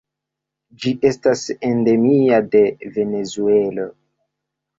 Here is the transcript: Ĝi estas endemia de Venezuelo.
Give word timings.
Ĝi 0.85 0.93
estas 1.09 1.43
endemia 1.67 2.41
de 2.57 2.63
Venezuelo. 2.97 3.87